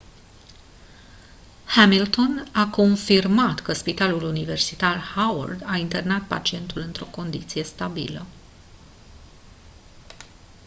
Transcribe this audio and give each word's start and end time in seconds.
hamilton 1.65 2.47
a 2.53 2.69
confirmat 2.69 3.59
că 3.59 3.73
spitalul 3.73 4.23
universitar 4.23 4.99
howard 5.15 5.61
a 5.65 5.75
internat 5.77 6.27
pacientul 6.27 6.81
într-o 6.81 7.05
condiție 7.05 7.63
stabilă 7.63 8.25